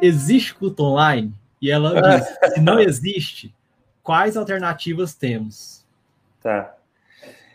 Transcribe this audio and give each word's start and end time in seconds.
existe 0.00 0.54
culto 0.54 0.82
online? 0.84 1.32
E 1.60 1.70
ela 1.70 2.00
diz: 2.00 2.54
se 2.54 2.60
não 2.60 2.78
existe, 2.78 3.54
quais 4.02 4.36
alternativas 4.36 5.14
temos? 5.14 5.84
Tá. 6.40 6.74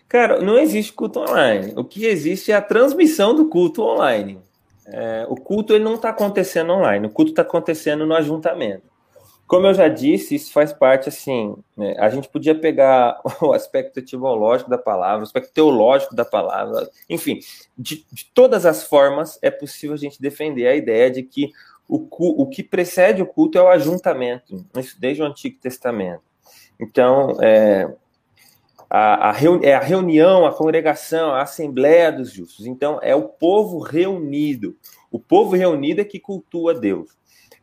Cara, 0.07 0.41
não 0.41 0.59
existe 0.59 0.93
culto 0.93 1.19
online. 1.19 1.73
O 1.75 1.83
que 1.83 2.05
existe 2.05 2.51
é 2.51 2.55
a 2.55 2.61
transmissão 2.61 3.33
do 3.33 3.49
culto 3.49 3.81
online. 3.81 4.39
É, 4.85 5.25
o 5.29 5.35
culto 5.35 5.73
ele 5.73 5.83
não 5.83 5.95
está 5.95 6.09
acontecendo 6.09 6.73
online, 6.73 7.07
o 7.07 7.09
culto 7.09 7.31
está 7.31 7.41
acontecendo 7.41 8.05
no 8.05 8.13
ajuntamento. 8.13 8.83
Como 9.47 9.67
eu 9.67 9.73
já 9.73 9.87
disse, 9.87 10.35
isso 10.35 10.51
faz 10.51 10.73
parte, 10.73 11.09
assim, 11.09 11.55
né, 11.75 11.95
a 11.97 12.09
gente 12.09 12.27
podia 12.29 12.55
pegar 12.55 13.21
o 13.41 13.53
aspecto 13.53 13.99
etimológico 13.99 14.69
da 14.69 14.77
palavra, 14.77 15.19
o 15.19 15.23
aspecto 15.23 15.53
teológico 15.53 16.15
da 16.15 16.25
palavra, 16.25 16.89
enfim, 17.09 17.39
de, 17.77 18.05
de 18.11 18.25
todas 18.33 18.65
as 18.65 18.83
formas 18.83 19.39
é 19.41 19.51
possível 19.51 19.93
a 19.93 19.97
gente 19.97 20.21
defender 20.21 20.67
a 20.67 20.75
ideia 20.75 21.09
de 21.09 21.23
que 21.23 21.51
o, 21.95 22.41
o 22.41 22.47
que 22.47 22.63
precede 22.63 23.21
o 23.21 23.27
culto 23.27 23.55
é 23.55 23.61
o 23.61 23.67
ajuntamento, 23.67 24.65
isso 24.75 24.99
desde 24.99 25.21
o 25.21 25.25
Antigo 25.25 25.59
Testamento. 25.59 26.23
Então, 26.79 27.37
é, 27.39 27.87
a, 28.89 29.29
a, 29.29 29.31
reuni 29.31 29.65
é 29.67 29.75
a 29.75 29.79
reunião, 29.79 30.43
a 30.43 30.51
congregação, 30.51 31.31
a 31.31 31.43
assembleia 31.43 32.11
dos 32.11 32.31
justos. 32.31 32.65
Então, 32.65 32.99
é 33.03 33.15
o 33.15 33.29
povo 33.29 33.77
reunido. 33.77 34.75
O 35.11 35.19
povo 35.19 35.55
reunido 35.55 36.01
é 36.01 36.03
que 36.03 36.19
cultua 36.19 36.73
Deus. 36.73 37.11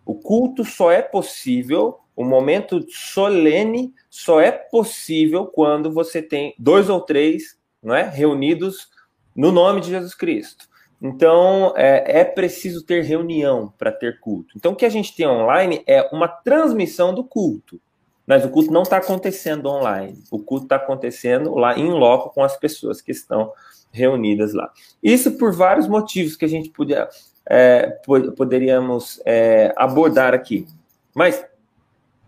O 0.06 0.14
culto 0.14 0.64
só 0.64 0.92
é 0.92 1.02
possível, 1.02 1.98
o 2.14 2.24
momento 2.24 2.86
solene 2.88 3.92
só 4.08 4.40
é 4.40 4.52
possível 4.52 5.46
quando 5.46 5.92
você 5.92 6.22
tem 6.22 6.54
dois 6.56 6.88
ou 6.88 7.00
três 7.00 7.58
não 7.82 7.96
é, 7.96 8.08
reunidos 8.08 8.88
no 9.34 9.50
nome 9.50 9.80
de 9.80 9.88
Jesus 9.88 10.14
Cristo. 10.14 10.70
Então, 11.02 11.72
é, 11.77 12.20
é 12.20 12.24
preciso 12.24 12.84
ter 12.84 13.02
reunião 13.02 13.73
para 13.79 13.90
ter 13.90 14.20
culto. 14.20 14.54
Então, 14.56 14.73
o 14.73 14.76
que 14.76 14.84
a 14.84 14.90
gente 14.90 15.16
tem 15.16 15.26
online 15.26 15.82
é 15.87 16.02
uma 16.12 16.29
transmissão 16.29 17.15
do 17.15 17.24
culto. 17.24 17.80
Mas 18.26 18.45
o 18.45 18.51
culto 18.51 18.70
não 18.70 18.82
está 18.82 18.98
acontecendo 18.98 19.66
online. 19.66 20.23
O 20.30 20.38
culto 20.38 20.66
está 20.66 20.76
acontecendo 20.76 21.54
lá 21.54 21.76
em 21.76 21.90
loco 21.90 22.34
com 22.34 22.45
as 22.45 22.56
pessoas 22.56 23.01
que 23.01 23.10
estão 23.12 23.52
reunidas 23.90 24.52
lá. 24.52 24.71
Isso 25.02 25.37
por 25.37 25.52
vários 25.52 25.88
motivos 25.88 26.37
que 26.37 26.45
a 26.45 26.48
gente 26.48 26.68
podia, 26.68 27.09
é, 27.46 27.88
poderíamos 28.37 29.21
é, 29.24 29.73
abordar 29.76 30.34
aqui. 30.34 30.66
Mas 31.15 31.45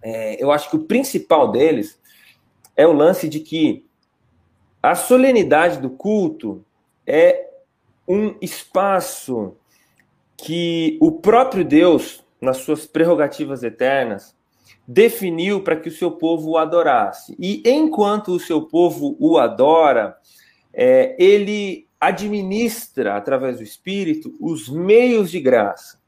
é, 0.02 0.42
eu 0.42 0.50
acho 0.50 0.70
que 0.70 0.76
o 0.76 0.84
principal 0.84 1.52
deles 1.52 2.00
é 2.76 2.86
o 2.86 2.92
lance 2.92 3.28
de 3.28 3.38
que 3.38 3.86
a 4.82 4.94
solenidade 4.94 5.78
do 5.78 5.90
culto 5.90 6.64
é 7.06 7.51
um 8.06 8.34
espaço 8.40 9.56
que 10.36 10.98
o 11.00 11.12
próprio 11.12 11.64
Deus, 11.64 12.24
nas 12.40 12.58
suas 12.58 12.86
prerrogativas 12.86 13.62
eternas, 13.62 14.34
definiu 14.86 15.62
para 15.62 15.76
que 15.76 15.88
o 15.88 15.92
seu 15.92 16.10
povo 16.10 16.50
o 16.50 16.58
adorasse. 16.58 17.36
E 17.38 17.62
enquanto 17.64 18.32
o 18.32 18.40
seu 18.40 18.62
povo 18.62 19.16
o 19.20 19.38
adora, 19.38 20.16
é, 20.72 21.14
ele 21.18 21.86
administra, 22.00 23.16
através 23.16 23.58
do 23.58 23.62
Espírito, 23.62 24.34
os 24.40 24.68
meios 24.68 25.30
de 25.30 25.40
graça. 25.40 26.00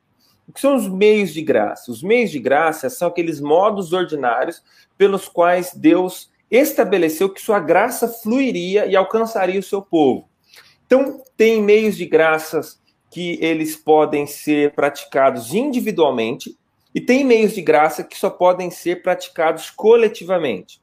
O 0.49 0.53
que 0.53 0.61
são 0.61 0.75
os 0.75 0.89
meios 0.89 1.33
de 1.33 1.41
graça? 1.41 1.91
Os 1.91 2.03
meios 2.03 2.31
de 2.31 2.39
graça 2.39 2.91
são 2.91 3.09
aqueles 3.09 3.41
modos 3.41 3.93
ordinários 3.93 4.63
pelos 4.99 5.29
quais 5.29 5.73
Deus 5.73 6.31
estabeleceu 6.51 7.31
que 7.31 7.41
sua 7.41 7.61
graça 7.61 8.09
fluiria 8.09 8.87
e 8.87 8.97
alcançaria 8.97 9.59
o 9.59 9.63
seu 9.63 9.81
povo. 9.81 10.29
Então, 10.87 11.23
tem 11.37 11.63
meios 11.63 11.97
de 11.97 12.07
graças 12.07 12.81
que 13.11 13.39
eles 13.41 13.77
podem 13.77 14.27
ser 14.27 14.73
praticados 14.73 15.55
individualmente, 15.55 16.57
e 16.95 17.01
tem 17.01 17.25
meios 17.25 17.53
de 17.55 17.63
graça 17.63 18.05
que 18.05 18.17
só 18.17 18.31
podem 18.31 18.71
ser 18.71 19.03
praticados 19.03 19.71
coletivamente. 19.71 20.81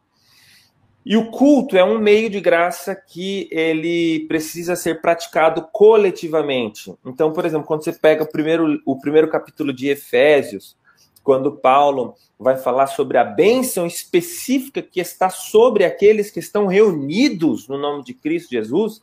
E 1.06 1.18
o 1.18 1.32
culto 1.32 1.76
é 1.76 1.84
um 1.84 1.98
meio 1.98 2.30
de 2.30 2.40
graça 2.40 2.96
que 2.96 3.48
ele 3.52 4.26
precisa 4.28 4.76
ser 4.76 5.02
praticado 5.02 5.68
coletivamente. 5.72 6.94
Então, 7.06 7.34
por 7.34 7.46
exemplo, 7.46 7.66
quando 7.66 7.84
você 7.84 7.94
pega 7.94 8.24
o 8.24 8.32
primeiro, 8.32 8.80
o 8.86 9.00
primeiro 9.00 9.28
capítulo 9.30 9.74
de 9.74 9.88
Efésios, 9.88 10.78
quando 11.24 11.58
Paulo 11.58 12.16
vai 12.38 12.58
falar 12.58 12.88
sobre 12.88 13.18
a 13.18 13.24
bênção 13.24 13.88
específica 13.88 14.82
que 14.82 15.00
está 15.00 15.30
sobre 15.30 15.86
aqueles 15.86 16.30
que 16.30 16.40
estão 16.40 16.68
reunidos 16.68 17.68
no 17.68 17.78
nome 17.78 18.04
de 18.04 18.14
Cristo 18.14 18.52
Jesus, 18.52 19.02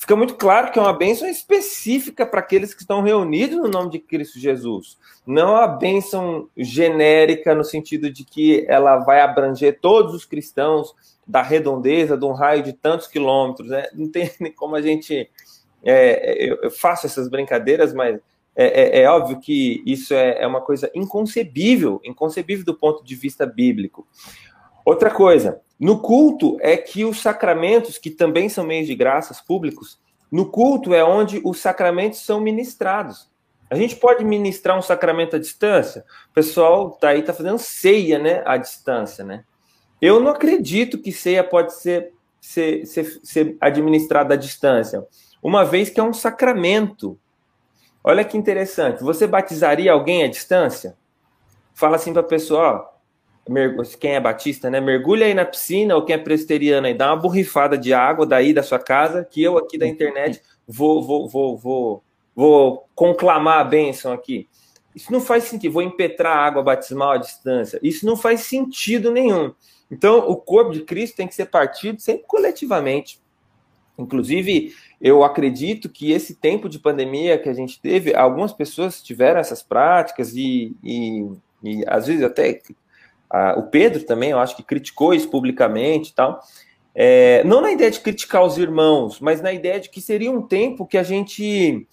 fica 0.00 0.16
muito 0.16 0.34
claro 0.36 0.72
que 0.72 0.78
é 0.78 0.82
uma 0.82 0.96
bênção 0.96 1.28
específica 1.28 2.24
para 2.24 2.40
aqueles 2.40 2.72
que 2.72 2.80
estão 2.80 3.02
reunidos 3.02 3.58
no 3.58 3.68
nome 3.68 3.90
de 3.90 3.98
Cristo 3.98 4.40
Jesus. 4.40 4.98
Não 5.26 5.54
a 5.54 5.68
bênção 5.68 6.48
genérica 6.56 7.54
no 7.54 7.62
sentido 7.62 8.10
de 8.10 8.24
que 8.24 8.64
ela 8.66 8.96
vai 8.96 9.20
abranger 9.20 9.78
todos 9.78 10.14
os 10.14 10.24
cristãos 10.24 10.94
da 11.26 11.42
redondeza 11.42 12.16
de 12.16 12.24
um 12.24 12.32
raio 12.32 12.62
de 12.62 12.72
tantos 12.72 13.06
quilômetros. 13.06 13.68
Né? 13.68 13.88
Não 13.92 14.10
tem 14.10 14.30
nem 14.40 14.50
como 14.56 14.74
a 14.74 14.80
gente. 14.80 15.30
É, 15.84 16.50
eu, 16.50 16.56
eu, 16.62 16.70
faço 16.70 17.06
essas 17.06 17.28
brincadeiras, 17.28 17.92
mas 17.92 18.18
é, 18.56 19.00
é, 19.00 19.02
é 19.02 19.10
óbvio 19.10 19.38
que 19.38 19.82
isso 19.84 20.14
é, 20.14 20.42
é 20.42 20.46
uma 20.46 20.62
coisa 20.62 20.90
inconcebível, 20.94 22.00
inconcebível 22.02 22.64
do 22.64 22.74
ponto 22.74 23.04
de 23.04 23.14
vista 23.14 23.44
bíblico. 23.44 24.06
Outra 24.84 25.10
coisa, 25.10 25.60
no 25.78 26.00
culto 26.00 26.58
é 26.60 26.76
que 26.76 27.04
os 27.04 27.20
sacramentos, 27.20 27.98
que 27.98 28.10
também 28.10 28.48
são 28.48 28.64
meios 28.64 28.86
de 28.86 28.94
graças 28.94 29.40
públicos, 29.40 29.98
no 30.30 30.46
culto 30.46 30.94
é 30.94 31.02
onde 31.02 31.40
os 31.44 31.58
sacramentos 31.58 32.20
são 32.20 32.40
ministrados. 32.40 33.28
A 33.70 33.74
gente 33.76 33.96
pode 33.96 34.24
ministrar 34.24 34.76
um 34.76 34.82
sacramento 34.82 35.36
à 35.36 35.38
distância? 35.38 36.04
O 36.30 36.34
pessoal 36.34 36.90
tá 36.90 37.10
aí 37.10 37.22
tá 37.22 37.32
fazendo 37.32 37.58
ceia, 37.58 38.18
né, 38.18 38.42
à 38.44 38.56
distância, 38.56 39.24
né? 39.24 39.44
Eu 40.02 40.18
não 40.18 40.30
acredito 40.30 40.98
que 40.98 41.12
ceia 41.12 41.44
pode 41.44 41.74
ser, 41.74 42.12
ser, 42.40 42.86
ser, 42.86 43.20
ser 43.22 43.56
administrada 43.60 44.34
à 44.34 44.36
distância, 44.36 45.06
uma 45.42 45.64
vez 45.64 45.88
que 45.88 46.00
é 46.00 46.02
um 46.02 46.12
sacramento. 46.12 47.18
Olha 48.02 48.24
que 48.24 48.36
interessante. 48.36 49.02
Você 49.02 49.26
batizaria 49.26 49.92
alguém 49.92 50.24
à 50.24 50.28
distância? 50.28 50.96
Fala 51.74 51.96
assim 51.96 52.12
para 52.12 52.22
a 52.22 52.24
pessoa, 52.24 52.60
ó, 52.60 52.99
quem 53.98 54.14
é 54.14 54.20
batista, 54.20 54.70
né? 54.70 54.80
Mergulha 54.80 55.26
aí 55.26 55.34
na 55.34 55.44
piscina, 55.44 55.94
ou 55.94 56.04
quem 56.04 56.14
é 56.14 56.18
presbiteriano 56.18 56.86
aí, 56.86 56.94
dá 56.94 57.08
uma 57.08 57.20
borrifada 57.20 57.76
de 57.76 57.92
água 57.92 58.26
daí 58.26 58.52
da 58.52 58.62
sua 58.62 58.78
casa, 58.78 59.24
que 59.24 59.42
eu 59.42 59.58
aqui 59.58 59.76
da 59.78 59.86
internet 59.86 60.40
vou, 60.66 61.02
vou, 61.02 61.28
vou, 61.28 61.56
vou, 61.56 62.04
vou 62.34 62.88
conclamar 62.94 63.60
a 63.60 63.64
bênção 63.64 64.12
aqui. 64.12 64.48
Isso 64.94 65.12
não 65.12 65.20
faz 65.20 65.44
sentido. 65.44 65.72
Vou 65.72 65.82
impetrar 65.82 66.36
água 66.36 66.62
batismal 66.62 67.12
à 67.12 67.16
distância. 67.16 67.78
Isso 67.82 68.06
não 68.06 68.16
faz 68.16 68.40
sentido 68.40 69.10
nenhum. 69.10 69.52
Então, 69.90 70.18
o 70.28 70.36
corpo 70.36 70.72
de 70.72 70.82
Cristo 70.82 71.16
tem 71.16 71.26
que 71.26 71.34
ser 71.34 71.46
partido 71.46 72.00
sempre 72.00 72.24
coletivamente. 72.26 73.20
Inclusive, 73.98 74.74
eu 75.00 75.22
acredito 75.22 75.88
que 75.88 76.12
esse 76.12 76.34
tempo 76.34 76.68
de 76.68 76.78
pandemia 76.78 77.38
que 77.38 77.48
a 77.48 77.52
gente 77.52 77.80
teve, 77.80 78.14
algumas 78.14 78.52
pessoas 78.52 79.02
tiveram 79.02 79.40
essas 79.40 79.62
práticas 79.62 80.34
e, 80.34 80.74
e, 80.82 81.28
e 81.62 81.84
às 81.86 82.06
vezes 82.06 82.22
até 82.22 82.60
o 83.56 83.62
Pedro 83.64 84.04
também, 84.04 84.30
eu 84.30 84.38
acho 84.38 84.56
que 84.56 84.62
criticou 84.62 85.14
isso 85.14 85.30
publicamente 85.30 86.10
e 86.10 86.14
tal. 86.14 86.40
É, 86.94 87.44
não 87.44 87.60
na 87.60 87.70
ideia 87.70 87.90
de 87.90 88.00
criticar 88.00 88.44
os 88.44 88.58
irmãos, 88.58 89.20
mas 89.20 89.40
na 89.40 89.52
ideia 89.52 89.78
de 89.78 89.88
que 89.88 90.00
seria 90.00 90.30
um 90.30 90.42
tempo 90.42 90.86
que 90.86 90.98
a 90.98 91.02
gente 91.02 91.86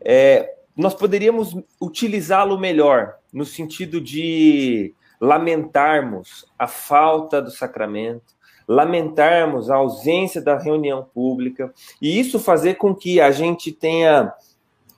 é, 0.00 0.52
nós 0.76 0.94
poderíamos 0.94 1.56
utilizá-lo 1.80 2.58
melhor, 2.58 3.14
no 3.32 3.44
sentido 3.44 4.00
de 4.00 4.94
lamentarmos 5.18 6.44
a 6.58 6.66
falta 6.66 7.40
do 7.40 7.50
sacramento, 7.50 8.36
lamentarmos 8.68 9.70
a 9.70 9.76
ausência 9.76 10.40
da 10.42 10.58
reunião 10.58 11.02
pública, 11.14 11.72
e 12.00 12.20
isso 12.20 12.38
fazer 12.38 12.74
com 12.74 12.94
que 12.94 13.20
a 13.20 13.30
gente 13.30 13.72
tenha 13.72 14.32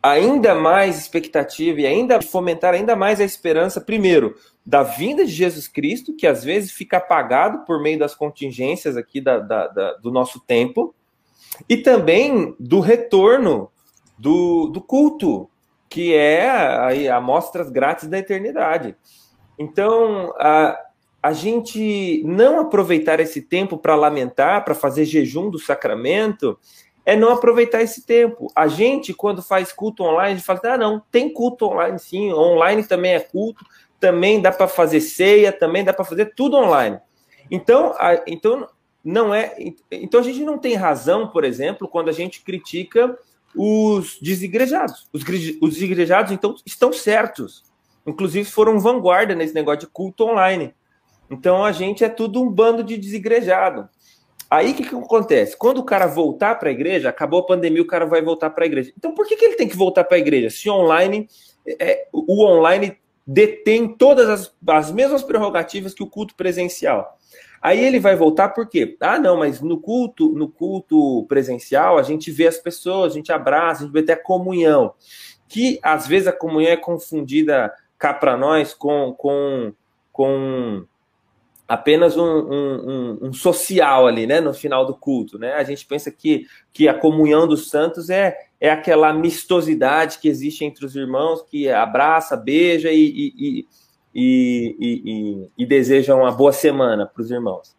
ainda 0.03 0.55
mais 0.55 0.99
expectativa 0.99 1.81
e 1.81 1.87
ainda 1.87 2.23
fomentar 2.23 2.75
ainda 2.75 2.95
mais 2.95 3.21
a 3.21 3.25
esperança, 3.25 3.81
primeiro, 3.81 4.35
da 4.65 4.83
vinda 4.83 5.25
de 5.25 5.33
Jesus 5.33 5.67
Cristo, 5.67 6.15
que 6.15 6.27
às 6.27 6.45
vezes 6.45 6.71
fica 6.71 6.99
apagado 6.99 7.65
por 7.65 7.83
meio 7.83 7.99
das 7.99 8.15
contingências 8.15 8.97
aqui 8.97 9.21
da, 9.21 9.39
da, 9.39 9.67
da, 9.67 9.93
do 9.95 10.11
nosso 10.11 10.41
tempo, 10.41 10.95
e 11.69 11.77
também 11.77 12.55
do 12.59 12.81
retorno 12.81 13.71
do, 14.17 14.69
do 14.69 14.81
culto, 14.81 15.49
que 15.89 16.15
é 16.15 16.49
aí, 16.51 17.09
amostras 17.09 17.71
grátis 17.71 18.09
da 18.09 18.19
eternidade. 18.19 18.95
Então, 19.59 20.33
a, 20.39 20.79
a 21.23 21.33
gente 21.33 22.23
não 22.25 22.61
aproveitar 22.61 23.21
esse 23.21 23.43
tempo 23.43 23.79
para 23.79 23.97
lamentar, 23.97 24.65
para 24.65 24.75
fazer 24.75 25.05
jejum 25.05 25.51
do 25.51 25.59
sacramento, 25.59 26.59
é 27.09 27.17
não 27.17 27.31
aproveitar 27.31 27.81
esse 27.81 28.05
tempo. 28.05 28.53
A 28.55 28.69
gente, 28.69 29.15
quando 29.15 29.43
faz 29.43 29.73
culto 29.73 30.03
online, 30.03 30.33
a 30.33 30.37
gente 30.37 30.45
fala, 30.45 30.61
ah, 30.65 30.77
não, 30.77 31.03
tem 31.11 31.33
culto 31.33 31.65
online 31.65 31.99
sim, 31.99 32.31
online 32.35 32.85
também 32.85 33.15
é 33.15 33.19
culto, 33.19 33.65
também 33.99 34.43
dá 34.43 34.53
para 34.53 34.69
fazer 34.69 35.01
ceia, 35.01 35.51
também 35.51 35.83
dá 35.83 35.95
para 35.95 36.05
fazer 36.05 36.35
tudo 36.35 36.59
online. 36.59 37.01
Então, 37.51 37.95
a, 37.99 38.23
então 38.27 38.69
não 39.03 39.33
é, 39.35 39.57
então 39.91 40.21
a 40.21 40.23
gente 40.23 40.41
não 40.41 40.59
tem 40.59 40.75
razão, 40.75 41.29
por 41.29 41.45
exemplo, 41.45 41.89
quando 41.89 42.11
a 42.11 42.13
gente 42.13 42.43
critica 42.43 43.19
os 43.57 44.19
desigrejados. 44.21 45.09
Os, 45.11 45.23
os 45.63 45.73
desigrejados 45.73 46.31
então 46.31 46.57
estão 46.67 46.93
certos. 46.93 47.65
inclusive 48.07 48.51
foram 48.51 48.79
vanguarda 48.79 49.35
nesse 49.35 49.55
negócio 49.55 49.81
de 49.81 49.87
culto 49.87 50.25
online. 50.25 50.75
Então 51.31 51.65
a 51.65 51.73
gente 51.73 52.05
é 52.05 52.09
tudo 52.11 52.43
um 52.43 52.51
bando 52.51 52.85
de 52.85 52.99
desigrejado. 52.99 53.89
Aí 54.51 54.73
o 54.73 54.75
que, 54.75 54.89
que 54.89 54.95
acontece? 54.95 55.57
Quando 55.57 55.79
o 55.79 55.85
cara 55.85 56.07
voltar 56.07 56.55
para 56.59 56.71
a 56.71 56.73
igreja, 56.73 57.11
acabou 57.11 57.41
a 57.41 57.47
pandemia, 57.47 57.83
o 57.83 57.87
cara 57.87 58.07
vai 58.07 58.23
voltar 58.23 58.51
para 58.51 58.65
a 58.65 58.67
igreja. 58.67 58.93
Então 58.97 59.15
por 59.15 59.27
que, 59.27 59.37
que 59.37 59.45
ele 59.45 59.57
tem 59.57 59.69
que 59.69 59.77
voltar 59.77 60.05
para 60.05 60.17
a 60.17 60.21
igreja? 60.21 60.49
Se 60.49 60.71
online, 60.71 61.29
é, 61.79 62.07
o 62.13 62.45
online 62.45 62.97
detém 63.27 63.87
todas 63.87 64.29
as, 64.29 64.57
as 64.67 64.91
mesmas 64.91 65.23
prerrogativas 65.23 65.93
que 65.93 66.03
o 66.03 66.07
culto 66.07 66.35
presencial. 66.35 67.19
Aí 67.61 67.85
ele 67.85 68.01
vai 68.01 68.17
voltar 68.17 68.51
por 68.51 68.69
quê? 68.69 68.97
Ah, 69.01 69.19
não, 69.19 69.37
mas 69.37 69.61
no 69.61 69.79
culto, 69.79 70.31
no 70.31 70.49
culto 70.49 71.27
presencial, 71.29 71.99
a 71.99 72.03
gente 72.03 72.31
vê 72.31 72.47
as 72.47 72.57
pessoas, 72.57 73.13
a 73.13 73.17
gente 73.17 73.33
abraça, 73.33 73.83
a 73.83 73.85
gente 73.85 73.93
vê 73.93 74.01
até 74.01 74.13
a 74.15 74.23
comunhão. 74.23 74.95
Que 75.47 75.79
às 75.83 76.07
vezes 76.07 76.29
a 76.29 76.33
comunhão 76.33 76.73
é 76.73 76.77
confundida 76.77 77.73
cá 77.99 78.15
para 78.15 78.37
nós 78.37 78.73
com, 78.73 79.13
com, 79.13 79.73
com 80.13 80.87
apenas 81.69 82.17
um, 82.17 82.25
um, 82.25 83.19
um, 83.25 83.33
social 83.33 84.07
ali, 84.07 84.27
né, 84.27 84.41
no 84.41 84.55
final 84.55 84.87
do 84.87 84.97
culto, 84.97 85.39
né? 85.39 85.53
A 85.53 85.63
gente 85.63 85.85
pensa 85.85 86.11
que, 86.11 86.47
que 86.73 86.89
a 86.89 86.95
comunhão 86.95 87.47
dos 87.47 87.69
santos 87.69 88.09
é, 88.09 88.35
é 88.59 88.71
aquela 88.71 89.11
amistosidade 89.11 90.19
que 90.19 90.29
existe 90.29 90.65
entre 90.65 90.87
os 90.87 90.97
irmãos, 90.97 91.43
que 91.43 91.69
abraça, 91.69 92.39
beija 92.39 92.91
e, 92.91 93.05
e, 93.05 93.67
e, 94.15 94.77
e, 94.81 95.51
e 95.59 95.67
deseja 95.67 96.15
uma 96.15 96.33
boa 96.33 96.53
semana 96.53 97.05
para 97.05 97.23
os 97.23 97.31
irmãos. 97.31 97.77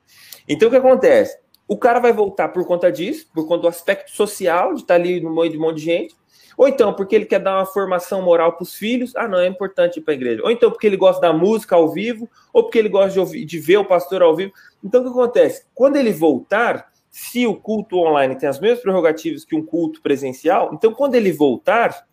Então, 0.47 0.67
o 0.67 0.71
que 0.71 0.77
acontece? 0.77 1.39
O 1.67 1.75
cara 1.75 1.99
vai 1.99 2.13
voltar 2.13 2.49
por 2.49 2.65
conta 2.67 2.91
disso, 2.91 3.27
por 3.33 3.47
conta 3.47 3.63
do 3.63 3.67
aspecto 3.67 4.11
social, 4.11 4.75
de 4.75 4.81
estar 4.81 4.95
ali 4.95 5.19
no 5.19 5.33
meio 5.33 5.51
de 5.51 5.57
um 5.57 5.61
monte 5.61 5.77
de 5.77 5.85
gente, 5.85 6.15
ou 6.59 6.67
então 6.67 6.93
porque 6.93 7.15
ele 7.15 7.23
quer 7.23 7.39
dar 7.39 7.55
uma 7.55 7.65
formação 7.65 8.21
moral 8.21 8.51
para 8.51 8.63
os 8.63 8.75
filhos, 8.75 9.15
ah, 9.15 9.29
não, 9.29 9.39
é 9.39 9.47
importante 9.47 9.97
ir 9.97 10.01
para 10.01 10.13
a 10.13 10.17
igreja. 10.17 10.43
Ou 10.43 10.51
então 10.51 10.69
porque 10.69 10.85
ele 10.85 10.97
gosta 10.97 11.21
da 11.21 11.31
música 11.31 11.77
ao 11.77 11.87
vivo, 11.87 12.29
ou 12.51 12.63
porque 12.63 12.77
ele 12.77 12.89
gosta 12.89 13.11
de, 13.11 13.19
ouvir, 13.21 13.45
de 13.45 13.59
ver 13.59 13.77
o 13.77 13.85
pastor 13.85 14.21
ao 14.21 14.35
vivo. 14.35 14.51
Então 14.83 14.99
o 14.99 15.05
que 15.05 15.09
acontece? 15.09 15.65
Quando 15.73 15.95
ele 15.95 16.11
voltar, 16.11 16.91
se 17.09 17.47
o 17.47 17.55
culto 17.55 17.97
online 17.97 18.35
tem 18.35 18.49
as 18.49 18.59
mesmas 18.59 18.81
prerrogativas 18.81 19.45
que 19.45 19.55
um 19.55 19.65
culto 19.65 20.01
presencial, 20.01 20.71
então 20.73 20.93
quando 20.93 21.15
ele 21.15 21.31
voltar, 21.31 22.05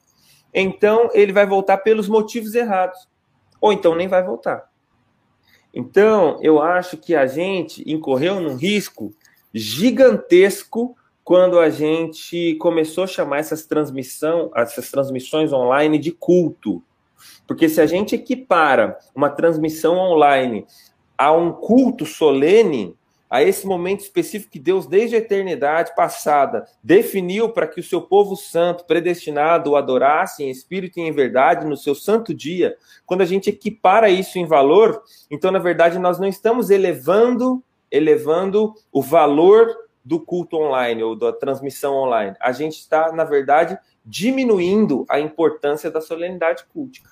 então 0.55 1.11
ele 1.13 1.33
vai 1.33 1.45
voltar 1.45 1.79
pelos 1.79 2.09
motivos 2.09 2.55
errados. 2.55 3.01
Ou 3.61 3.73
então 3.73 3.97
nem 3.97 4.07
vai 4.07 4.23
voltar. 4.23 4.71
Então, 5.75 6.39
eu 6.41 6.63
acho 6.63 6.97
que 6.97 7.17
a 7.17 7.27
gente 7.27 7.83
incorreu 7.85 8.39
num 8.39 8.55
risco 8.55 9.13
gigantesco 9.53 10.97
quando 11.27 11.59
a 11.59 11.69
gente 11.69 12.55
começou 12.55 13.03
a 13.03 13.09
chamar 13.09 13.39
essas, 13.39 13.67
transmissão, 13.67 14.49
essas 14.55 14.93
transmissões 14.93 15.53
online 15.53 15.99
de 15.99 16.13
culto. 16.13 16.81
Porque 17.49 17.69
se 17.69 17.81
a 17.81 17.87
gente 17.87 18.15
equipara 18.15 18.97
uma 19.13 19.29
transmissão 19.29 19.97
online 19.99 20.65
a 21.19 21.33
um 21.33 21.51
culto 21.51 22.07
solene, 22.07 22.95
a 23.29 23.43
esse 23.43 23.67
momento 23.67 24.03
específico 24.03 24.53
que 24.53 24.61
Deus, 24.61 24.87
desde 24.87 25.17
a 25.17 25.19
eternidade 25.19 25.97
passada, 25.97 26.65
definiu 26.81 27.49
para 27.49 27.67
que 27.67 27.81
o 27.81 27.83
seu 27.83 28.01
povo 28.01 28.37
santo, 28.37 28.85
predestinado, 28.85 29.73
o 29.73 29.77
adorasse 29.77 30.45
em 30.45 30.51
espírito 30.51 31.01
e 31.01 31.03
em 31.03 31.11
verdade 31.11 31.67
no 31.67 31.77
seu 31.77 31.97
santo 31.97 32.33
dia, 32.33 32.77
quando 33.05 33.23
a 33.23 33.27
gente 33.27 33.51
equipara 33.51 34.09
isso 34.09 34.39
em 34.39 34.47
valor, 34.47 35.03
então, 35.29 35.51
na 35.51 35.59
verdade, 35.59 35.99
nós 35.99 36.21
não 36.21 36.29
estamos 36.29 36.71
elevando, 36.71 37.61
elevando 37.91 38.73
o 38.93 39.03
valor 39.03 39.86
do 40.07 40.21
culto 40.21 40.57
online 40.57 41.03
ou 41.03 41.17
da 41.17 41.33
transmissão 41.33 41.95
online. 41.97 42.37
A 42.41 42.53
gente 42.53 42.79
está, 42.79 43.11
na 43.11 43.25
verdade, 43.25 43.77
diminuindo 44.05 45.05
a 45.11 45.19
importância 45.19 45.91
da 45.91 46.01
solenidade 46.01 46.65
cultica. 46.73 47.11